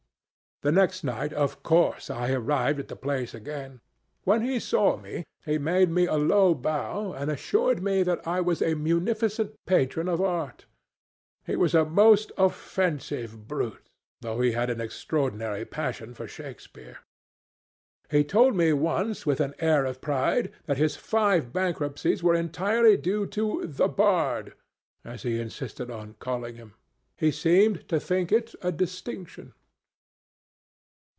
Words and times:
The 0.63 0.71
next 0.71 1.03
night, 1.03 1.33
of 1.33 1.63
course, 1.63 2.11
I 2.11 2.31
arrived 2.33 2.79
at 2.79 2.87
the 2.87 2.95
place 2.95 3.33
again. 3.33 3.81
When 4.25 4.43
he 4.43 4.59
saw 4.59 4.95
me, 4.95 5.25
he 5.43 5.57
made 5.57 5.89
me 5.89 6.05
a 6.05 6.17
low 6.17 6.53
bow 6.53 7.13
and 7.13 7.31
assured 7.31 7.81
me 7.81 8.03
that 8.03 8.27
I 8.27 8.41
was 8.41 8.61
a 8.61 8.75
munificent 8.75 9.55
patron 9.65 10.07
of 10.07 10.21
art. 10.21 10.67
He 11.47 11.55
was 11.55 11.73
a 11.73 11.83
most 11.83 12.31
offensive 12.37 13.47
brute, 13.47 13.89
though 14.19 14.39
he 14.39 14.51
had 14.51 14.69
an 14.69 14.79
extraordinary 14.79 15.65
passion 15.65 16.13
for 16.13 16.27
Shakespeare. 16.27 16.99
He 18.11 18.23
told 18.23 18.55
me 18.55 18.71
once, 18.71 19.25
with 19.25 19.39
an 19.39 19.55
air 19.57 19.83
of 19.85 19.99
pride, 19.99 20.53
that 20.67 20.77
his 20.77 20.95
five 20.95 21.51
bankruptcies 21.51 22.21
were 22.21 22.35
entirely 22.35 22.97
due 22.97 23.25
to 23.25 23.65
'The 23.65 23.87
Bard,' 23.87 24.53
as 25.03 25.23
he 25.23 25.39
insisted 25.41 25.89
on 25.89 26.17
calling 26.19 26.53
him. 26.57 26.75
He 27.17 27.31
seemed 27.31 27.89
to 27.89 27.99
think 27.99 28.31
it 28.31 28.53
a 28.61 28.71
distinction." 28.71 29.55